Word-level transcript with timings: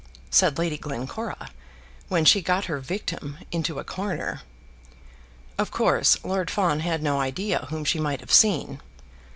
said 0.31 0.57
Lady 0.57 0.79
Glencora, 0.79 1.51
when 2.07 2.25
she 2.25 2.41
got 2.41 2.65
her 2.65 2.79
victim 2.79 3.37
into 3.51 3.77
a 3.77 3.83
corner. 3.83 4.41
Of 5.59 5.69
course, 5.69 6.17
Lord 6.23 6.49
Fawn 6.49 6.79
had 6.79 7.03
no 7.03 7.19
idea 7.21 7.67
whom 7.69 7.85
she 7.85 7.99
might 7.99 8.21
have 8.21 8.31
seen. 8.33 8.81